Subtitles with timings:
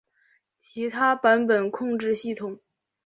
[0.57, 2.59] 其他版本控制系统